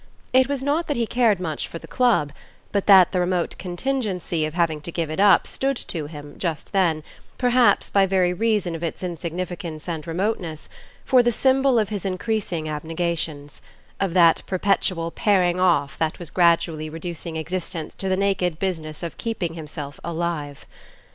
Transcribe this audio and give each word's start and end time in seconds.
It 0.33 0.49
was 0.49 0.63
not 0.63 0.87
that 0.87 0.97
he 0.97 1.05
cared 1.05 1.39
much 1.39 1.67
for 1.67 1.77
the 1.77 1.85
club, 1.87 2.33
but 2.71 2.87
that 2.87 3.11
the 3.11 3.19
remote 3.19 3.55
contingency 3.59 4.45
of 4.47 4.55
having 4.55 4.81
to 4.81 4.91
give 4.91 5.11
it 5.11 5.19
up 5.19 5.45
stood 5.45 5.77
to 5.77 6.07
him, 6.07 6.39
just 6.39 6.71
then, 6.73 7.03
perhaps 7.37 7.91
by 7.91 8.07
very 8.07 8.33
reason 8.33 8.73
of 8.73 8.81
its 8.81 9.03
insignificance 9.03 9.87
and 9.87 10.07
remoteness, 10.07 10.69
for 11.05 11.21
the 11.21 11.31
symbol 11.31 11.77
of 11.77 11.89
his 11.89 12.03
increasing 12.03 12.67
abnegations; 12.67 13.61
of 13.99 14.15
that 14.15 14.41
perpetual 14.47 15.11
paring 15.11 15.59
off 15.59 15.99
that 15.99 16.17
was 16.17 16.31
gradually 16.31 16.89
reducing 16.89 17.35
existence 17.37 17.93
to 17.93 18.09
the 18.09 18.17
naked 18.17 18.57
business 18.57 19.03
of 19.03 19.19
keeping 19.19 19.53
himself 19.53 19.99
alive. 20.03 20.65